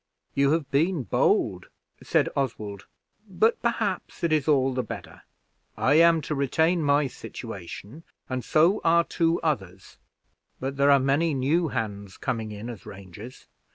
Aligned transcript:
"You 0.33 0.53
have 0.53 0.71
been 0.71 1.03
bold," 1.03 1.67
said 2.01 2.27
Oswald; 2.35 2.87
"but 3.29 3.61
perhaps 3.61 4.23
it 4.23 4.33
is 4.33 4.47
all 4.47 4.73
the 4.73 4.81
better. 4.81 5.21
I 5.77 5.93
am 5.93 6.21
to 6.21 6.33
retain 6.33 6.81
my 6.81 7.05
situation, 7.05 8.01
and 8.27 8.43
so 8.43 8.81
are 8.83 9.03
two 9.03 9.39
others; 9.41 9.99
but 10.59 10.77
there 10.77 10.89
are 10.89 10.99
many 10.99 11.35
new 11.35 11.67
hands 11.67 12.17
coming 12.17 12.51
in 12.51 12.67
as 12.67 12.83
rangers. 12.87 13.45